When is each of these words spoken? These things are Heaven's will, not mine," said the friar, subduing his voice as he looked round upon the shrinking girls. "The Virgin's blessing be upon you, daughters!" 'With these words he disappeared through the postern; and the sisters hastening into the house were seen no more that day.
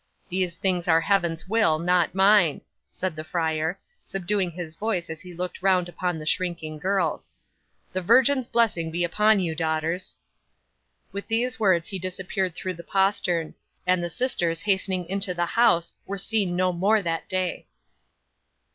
These 0.29 0.55
things 0.55 0.87
are 0.87 1.01
Heaven's 1.01 1.47
will, 1.47 1.77
not 1.77 2.15
mine," 2.15 2.61
said 2.89 3.15
the 3.15 3.23
friar, 3.23 3.77
subduing 4.03 4.49
his 4.49 4.75
voice 4.75 5.11
as 5.11 5.21
he 5.21 5.31
looked 5.31 5.61
round 5.61 5.87
upon 5.87 6.17
the 6.17 6.25
shrinking 6.25 6.79
girls. 6.79 7.31
"The 7.93 8.01
Virgin's 8.01 8.47
blessing 8.47 8.89
be 8.89 9.03
upon 9.03 9.39
you, 9.41 9.53
daughters!" 9.53 10.15
'With 11.11 11.27
these 11.27 11.59
words 11.59 11.87
he 11.89 11.99
disappeared 11.99 12.55
through 12.55 12.73
the 12.73 12.83
postern; 12.83 13.53
and 13.85 14.03
the 14.03 14.09
sisters 14.09 14.63
hastening 14.63 15.07
into 15.07 15.35
the 15.35 15.45
house 15.45 15.93
were 16.07 16.17
seen 16.17 16.55
no 16.55 16.73
more 16.73 17.03
that 17.03 17.29
day. 17.29 17.67